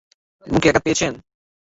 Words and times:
মুখে 0.47 0.69
আঘাত 0.69 0.83
পেয়েছেন? 0.85 1.13